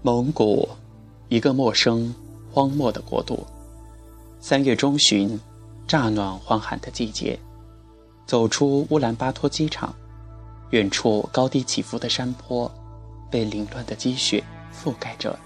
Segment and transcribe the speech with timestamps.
[0.00, 0.68] 蒙古，
[1.28, 2.14] 一个陌生、
[2.52, 3.44] 荒漠的国度。
[4.38, 5.38] 三月中旬，
[5.88, 7.36] 乍暖还寒的季节，
[8.24, 9.92] 走出乌兰巴托机场，
[10.70, 12.70] 远处高低起伏的山坡，
[13.28, 14.42] 被凌乱的积雪
[14.72, 15.36] 覆盖着。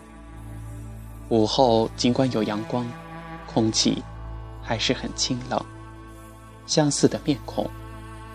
[1.31, 2.87] 午后，尽管有阳光，
[3.47, 4.03] 空气
[4.63, 5.59] 还是很清冷。
[6.67, 7.67] 相似的面孔，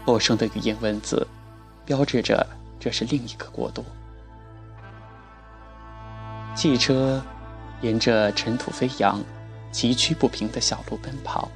[0.04, 1.26] 陌生的语言文字，
[1.86, 2.46] 标志着
[2.80, 3.86] 这是另一个国度。
[6.58, 7.22] 汽车
[7.82, 9.24] 沿着尘土飞扬、
[9.72, 11.52] 崎岖不平的小路奔跑，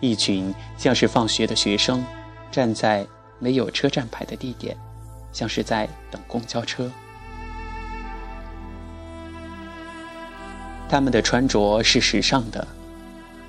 [0.00, 2.04] 一群像是放学的学生
[2.50, 3.06] 站在
[3.38, 4.76] 没有车站牌的地点，
[5.30, 6.90] 像是在等公交车。
[10.88, 12.66] 他们的穿着是时尚的，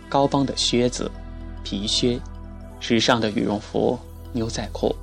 [0.08, 1.10] 高帮的靴子、
[1.64, 2.20] 皮靴，
[2.80, 3.98] 时尚的羽绒服、
[4.32, 4.96] 牛仔裤。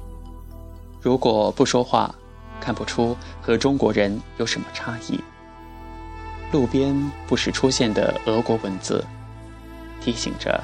[1.00, 2.14] 如果不说话，
[2.60, 5.20] 看不出和中国人有什么差异。
[6.50, 6.94] 路边
[7.27, 9.04] 不时出现的俄国文字，
[10.00, 10.62] 提醒着，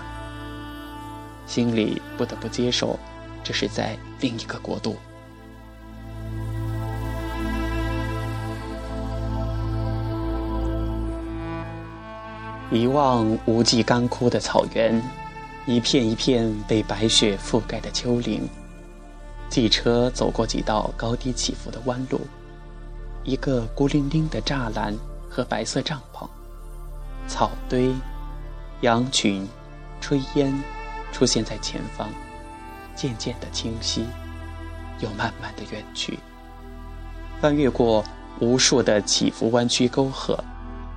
[1.46, 2.98] 心里不得不接受，
[3.42, 4.96] 这是在另一个国度。
[12.70, 15.00] 一望无际干枯的草原，
[15.66, 18.48] 一片一片被白雪覆盖的丘陵。
[19.50, 22.22] 汽车走过几道高低起伏的弯路，
[23.22, 24.94] 一个孤零零的栅栏。
[25.34, 26.28] 和白色帐篷、
[27.26, 27.92] 草堆、
[28.82, 29.44] 羊群、
[30.00, 30.62] 炊烟
[31.10, 32.08] 出现在前方，
[32.94, 34.06] 渐渐的清晰，
[35.00, 36.20] 又慢慢的远去。
[37.40, 38.04] 翻越过
[38.38, 40.38] 无数的起伏弯曲沟壑，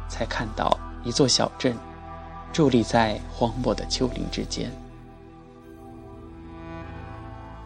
[0.08, 1.76] 才看到一座小镇，
[2.54, 4.72] 伫立在荒漠的丘陵之间。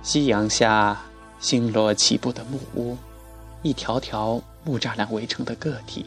[0.02, 0.98] 夕阳下，
[1.38, 2.98] 星罗棋布的木屋，
[3.62, 6.06] 一条条木栅栏围成的个体。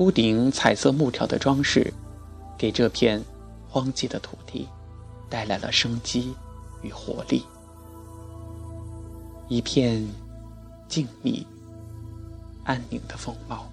[0.00, 1.92] 屋顶彩色木条的装饰，
[2.56, 3.22] 给这片
[3.68, 4.66] 荒寂的土地
[5.28, 6.34] 带来了生机
[6.80, 7.44] 与活力。
[9.48, 10.08] 一片
[10.88, 11.44] 静谧、
[12.64, 13.68] 安宁的风貌。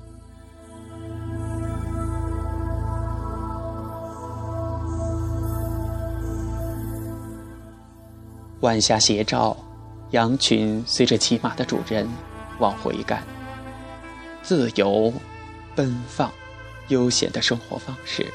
[8.59, 9.55] 晚霞斜照，
[10.11, 12.05] 羊群随着骑马的主人
[12.59, 13.23] 往回赶，
[14.44, 15.13] 自由。
[15.77, 16.31] 奔放、
[16.88, 18.25] 悠闲的生活方式，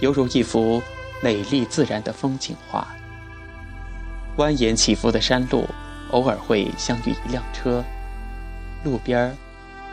[0.00, 0.82] 犹如一幅
[1.22, 2.86] 美丽自然的风景画。
[4.36, 5.66] 蜿蜒起伏的山路，
[6.10, 7.82] 偶尔会相遇一辆车；
[8.84, 9.34] 路边儿，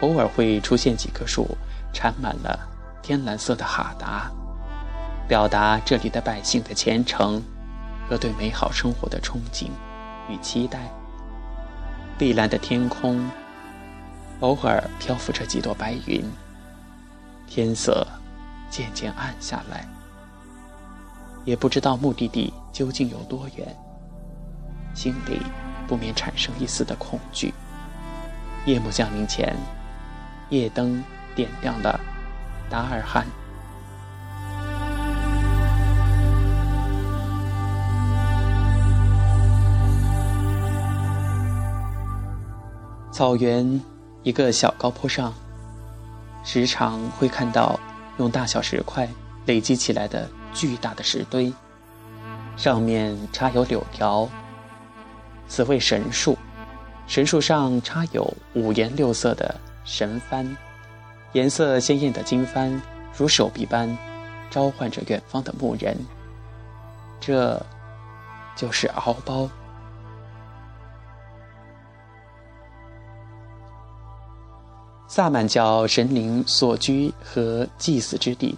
[0.02, 1.58] 偶尔会出现几棵树，
[1.94, 2.60] 缠满了
[3.02, 4.30] 天蓝色的哈达，
[5.30, 7.42] 表达这里的百姓的虔诚
[8.10, 9.68] 和对美好生活的憧憬
[10.30, 10.92] 与期待。
[12.18, 13.32] 碧蓝的天空，
[14.42, 16.30] 偶尔漂浮着几朵白云。
[17.48, 18.06] 天色
[18.70, 19.88] 渐渐暗下来，
[21.46, 23.76] 也不知道目的地究竟有多远，
[24.94, 25.42] 心里
[25.88, 27.54] 不免产生一丝的恐惧。
[28.66, 29.56] 夜幕降临前，
[30.50, 31.04] 夜灯
[31.36, 32.00] 点亮了
[32.70, 33.26] 达尔汗。
[43.12, 43.82] 草原
[44.24, 45.34] 一个小高坡上。
[46.46, 47.78] 时常会看到
[48.18, 49.10] 用大小石块
[49.48, 51.52] 累积起来的巨大的石堆，
[52.56, 54.30] 上面插有柳条。
[55.48, 56.38] 此为神树，
[57.08, 60.48] 神树上插有五颜六色的神幡，
[61.34, 62.80] 颜色鲜艳的金幡
[63.18, 63.96] 如手臂般
[64.50, 65.98] 召唤着远方的牧人。
[67.20, 67.62] 这，
[68.56, 69.50] 就是敖包。
[75.16, 78.54] 萨满教神灵所居和祭祀之地，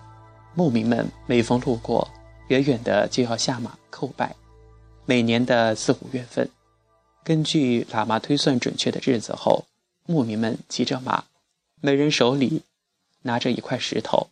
[0.55, 2.09] 牧民们每逢路过，
[2.47, 4.35] 远远的就要下马叩拜。
[5.05, 6.49] 每年的四五月份，
[7.23, 9.65] 根据喇嘛推算准确的日子后，
[10.07, 11.25] 牧民们骑着马，
[11.79, 12.63] 每人手里
[13.21, 14.25] 拿着一块石头，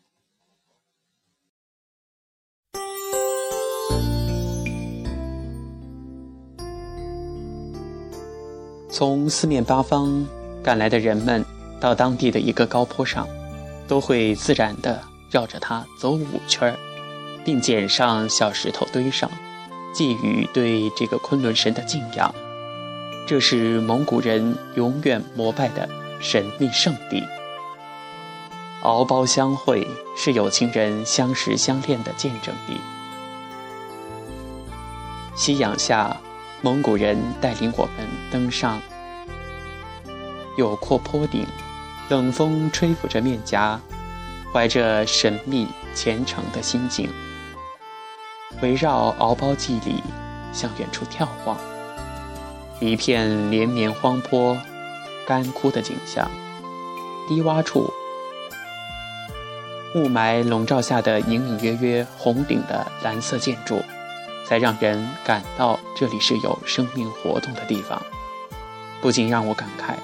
[8.90, 10.26] 从四面八方
[10.64, 11.46] 赶来的人们。
[11.86, 13.28] 到当地的一个高坡上，
[13.88, 15.00] 都会自然地
[15.30, 16.76] 绕着它走五圈，
[17.44, 19.30] 并捡上小石头堆上，
[19.94, 22.34] 寄予对这个昆仑神的敬仰。
[23.28, 25.88] 这是蒙古人永远膜拜的
[26.20, 27.24] 神秘圣地。
[28.82, 29.88] 敖包相会
[30.18, 32.82] 是有情人相识相恋的见证地。
[35.36, 36.18] 夕阳下，
[36.64, 38.82] 蒙古人带领我们登上
[40.58, 41.46] 有阔坡顶。
[42.08, 43.80] 冷风吹拂着面颊，
[44.54, 47.10] 怀着神秘虔诚的心境，
[48.62, 50.04] 围绕敖包祭里
[50.54, 51.58] 向远处眺望，
[52.80, 54.56] 一片连绵荒坡，
[55.26, 56.30] 干枯的景象，
[57.28, 57.92] 低洼处。
[59.96, 63.82] 雾霾笼罩下的隐隐约约红顶的蓝色建筑，
[64.46, 68.00] 才让人感到这里是有生命活动的地方，
[69.02, 69.96] 不禁让我感慨，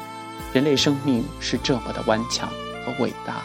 [0.53, 2.49] 人类生命是这么的顽强
[2.85, 3.41] 和伟大，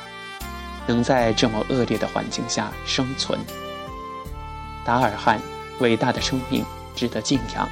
[0.89, 3.39] 能在这么恶劣的环境下生存。
[4.85, 5.41] 达尔汉，
[5.79, 6.65] 伟大的生命
[6.97, 7.69] 值得敬仰。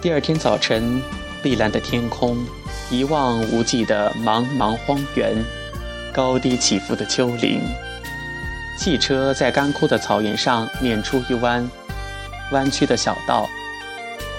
[0.00, 1.02] 第二天早晨，
[1.42, 2.38] 碧蓝的天空，
[2.90, 5.36] 一望无际的茫茫荒原，
[6.14, 7.60] 高低起伏的丘陵。
[8.78, 11.68] 汽车在干枯的草原上碾出一弯
[12.52, 13.44] 弯曲的小道，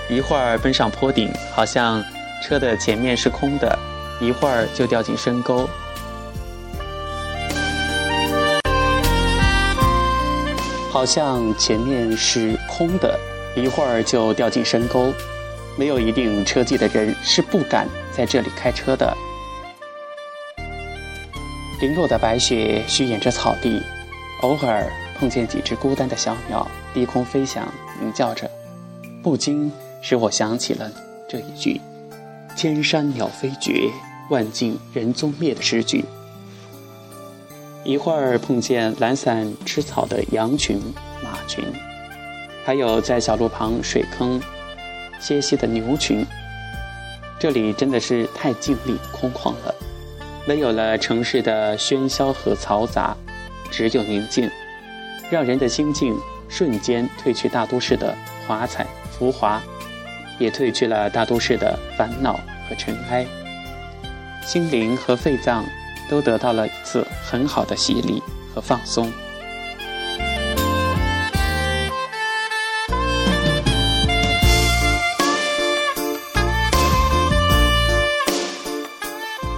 [0.09, 2.01] 一会儿奔上坡顶，好像
[2.41, 3.77] 车的前面是空的；
[4.21, 5.69] 一会儿就掉进深沟，
[10.89, 13.19] 好像前面是空的，
[13.57, 15.13] 一会儿就掉进深沟。
[15.77, 19.15] 没有一定车技的人是不敢在这里开车的。
[21.81, 23.81] 零落的白雪虚掩着草地，
[24.41, 27.67] 偶尔碰见几只孤单的小鸟低空飞翔，
[27.99, 28.49] 鸣叫着，
[29.21, 29.69] 不禁
[30.01, 30.89] 使我想起了
[31.27, 31.81] 这一句
[32.55, 33.89] “千山鸟飞绝，
[34.29, 36.05] 万径人踪灭”的诗句。
[37.83, 40.79] 一会儿碰见懒散吃草的羊群、
[41.21, 41.63] 马群，
[42.63, 44.39] 还有在小路旁水坑。
[45.19, 46.25] 歇息的牛群，
[47.37, 49.75] 这里真的是太静谧空旷了，
[50.47, 53.17] 没有了城市的喧嚣和嘈杂，
[53.71, 54.49] 只有宁静，
[55.29, 56.15] 让人的心境
[56.47, 58.15] 瞬间褪去大都市的
[58.47, 59.61] 华彩浮华，
[60.37, 62.33] 也褪去了大都市的烦恼
[62.67, 63.25] 和尘埃，
[64.45, 65.65] 心灵和肺脏
[66.09, 68.21] 都得到了一次很好的洗礼
[68.53, 69.11] 和放松。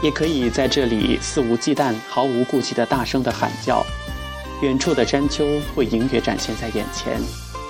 [0.01, 3.85] 也可以在这里肆无忌惮、毫无顾忌的大声的喊叫，
[4.61, 7.21] 远处的山丘会隐约展现在眼前，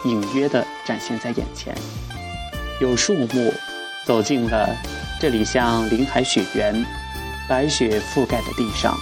[0.06, 1.75] 隐约的展现在眼前。
[2.80, 3.54] 有树木，
[4.06, 4.69] 走进了
[5.19, 6.86] 这里，像林海雪原，
[7.50, 8.98] 白雪覆盖的地上，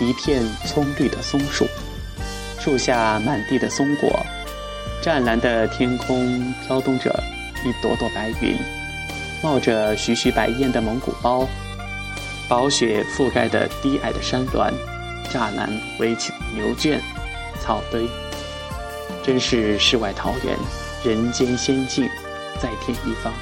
[0.00, 1.66] 一片葱绿的松树，
[2.58, 4.24] 树下满地的松果，
[5.02, 7.22] 湛蓝的天空飘动着
[7.64, 8.56] 一朵朵白云，
[9.42, 11.46] 冒着徐徐白烟的蒙古包。
[12.52, 14.70] 薄雪覆盖的低矮的山峦，
[15.32, 17.00] 栅栏围起的牛圈，
[17.58, 18.06] 草堆，
[19.24, 20.54] 真是世外桃源，
[21.02, 22.06] 人间仙境，
[22.60, 23.32] 在天一方。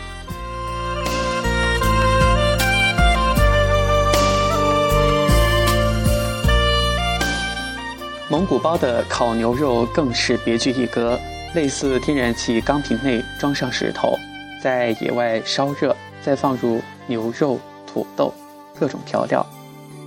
[8.29, 11.19] 蒙古包的烤牛肉更是别具一格，
[11.57, 14.17] 类似天然气钢瓶内装上石头，
[14.63, 17.59] 在野外烧热，再放入牛肉、
[17.93, 18.33] 土豆。
[18.81, 19.45] 各种调料，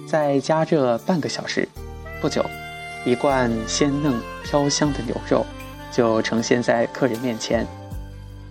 [0.07, 1.69] 再加热半个小时，
[2.19, 2.43] 不久，
[3.05, 5.45] 一罐鲜嫩飘香的牛肉
[5.91, 7.67] 就呈现在客人面前。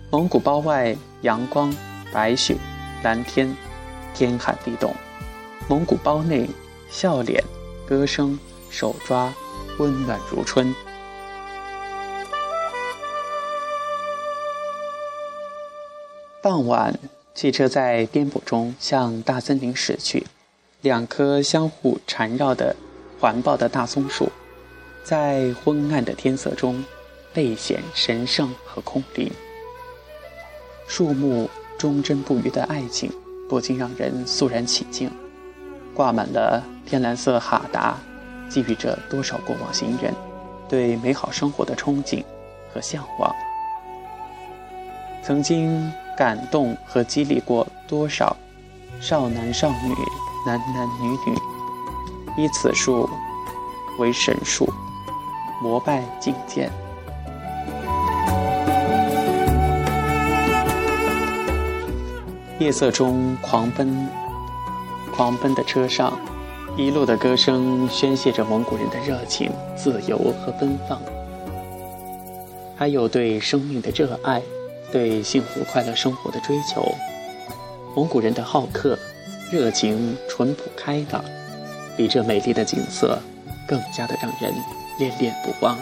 [0.09, 1.75] 蒙古包外阳光、
[2.13, 2.55] 白雪、
[3.03, 3.53] 蓝天，
[4.13, 4.93] 天寒地冻；
[5.67, 6.49] 蒙古包内
[6.89, 7.43] 笑脸、
[7.85, 8.39] 歌声、
[8.69, 9.33] 手抓，
[9.77, 10.73] 温暖如春。
[16.41, 16.97] 傍晚。
[17.35, 20.25] 汽车在颠簸中向大森林驶去，
[20.81, 22.75] 两棵相互缠绕的
[23.19, 24.31] 环抱的大松树，
[25.03, 26.85] 在昏暗的天色中
[27.33, 29.31] 倍显神圣和空灵。
[30.87, 33.11] 树木忠贞不渝的爱情，
[33.49, 35.11] 不禁让人肃然起敬。
[35.95, 37.97] 挂满了天蓝色哈达，
[38.47, 40.13] 寄予着多少过往行人
[40.69, 42.23] 对美好生活的憧憬
[42.71, 43.33] 和向往。
[45.23, 45.91] 曾经。
[46.17, 48.35] 感动和激励过多少
[49.01, 49.95] 少男少女、
[50.45, 53.09] 男男女女，以此树
[53.99, 54.71] 为神树，
[55.61, 56.71] 膜拜敬见。
[62.59, 64.07] 夜色中狂奔，
[65.13, 66.17] 狂奔的车上，
[66.77, 71.01] 一路的歌声宣泄着蒙古人的热情、自由和奔放，
[72.77, 74.41] 还有对生命的热爱。
[74.93, 76.95] 对幸福快乐生活的追求。
[77.95, 78.97] 蒙古人的好客
[79.51, 81.25] 热情淳朴开朗
[81.97, 83.17] 比这美丽的景色
[83.67, 84.53] 更加的让人
[84.99, 85.75] 恋恋不忘。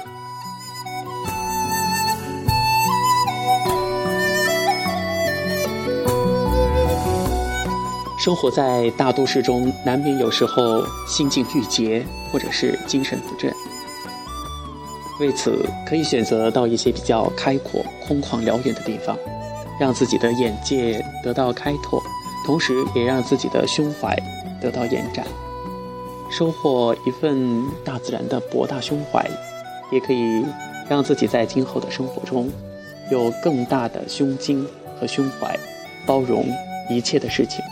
[8.17, 13.53] 生活在大都市中难免有时候心境郁结或者是精神不振。
[15.21, 19.15] 为此，可以选择到一些比较开阔、空旷、辽远的地方，
[19.79, 22.01] 让自己的眼界得到开拓，
[22.43, 24.17] 同时也让自己的胸怀
[24.59, 25.23] 得到延展，
[26.31, 29.23] 收获一份大自然的博大胸怀，
[29.91, 30.43] 也可以
[30.89, 32.49] 让自己在今后的生活中
[33.11, 34.67] 有更大的胸襟
[34.99, 35.55] 和胸怀，
[36.07, 36.43] 包容
[36.89, 37.63] 一切的事情。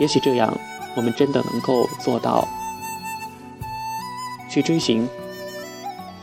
[0.00, 0.52] 也许这样，
[0.96, 2.48] 我们真的能够做到
[4.50, 5.08] 去追寻。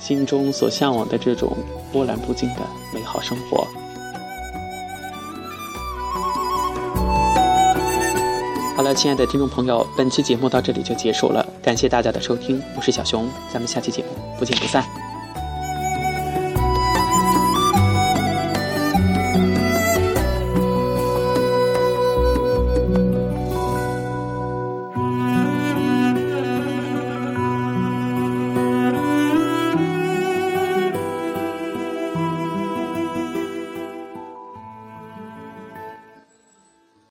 [0.01, 1.55] 心中所向往的这种
[1.93, 3.67] 波澜不惊的美好生活。
[8.75, 14.83] 好了，亲爱的听众朋友，本期节目到这里就结束了，感谢大家的收听，我是小熊，咱们下期节目不见不散。